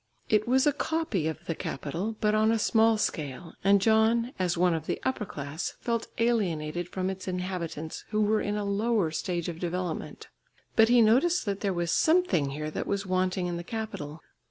It 0.29 0.47
was 0.47 0.65
a 0.65 0.73
copy 0.73 1.27
of 1.27 1.45
the 1.45 1.53
capital 1.53 2.15
but 2.19 2.33
on 2.33 2.51
a 2.51 2.57
small 2.57 2.97
scale, 2.97 3.53
and 3.63 3.79
John, 3.79 4.33
as 4.39 4.57
one 4.57 4.73
of 4.73 4.87
the 4.87 4.99
upper 5.03 5.25
class, 5.27 5.75
felt 5.79 6.07
alienated 6.17 6.89
from 6.89 7.07
its 7.07 7.27
inhabitants, 7.27 8.03
who 8.09 8.21
were 8.23 8.41
in 8.41 8.55
a 8.55 8.65
lower 8.65 9.11
stage 9.11 9.47
of 9.47 9.59
development. 9.59 10.27
But 10.75 10.89
he 10.89 11.03
noticed 11.03 11.45
that 11.45 11.59
there 11.61 11.69
was 11.71 11.91
something 11.91 12.49
here 12.49 12.71
that 12.71 12.87
was 12.87 13.05
wanting 13.05 13.45
in 13.45 13.57
the 13.57 13.63
capital. 13.63 14.21